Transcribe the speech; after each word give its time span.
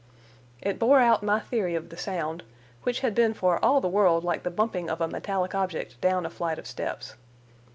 It 0.63 0.79
bore 0.79 0.99
out 0.99 1.21
my 1.21 1.39
theory 1.39 1.75
of 1.75 1.89
the 1.89 1.95
sound, 1.95 2.41
which 2.81 3.01
had 3.01 3.13
been 3.13 3.35
for 3.35 3.63
all 3.63 3.79
the 3.81 3.87
world 3.87 4.23
like 4.23 4.41
the 4.41 4.49
bumping 4.49 4.89
of 4.89 4.99
a 4.99 5.07
metallic 5.07 5.53
object 5.53 6.01
down 6.01 6.25
a 6.25 6.29
flight 6.31 6.57
of 6.57 6.65
steps. 6.65 7.13